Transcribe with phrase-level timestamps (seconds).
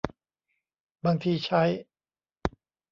[1.05, 1.63] บางทีใช้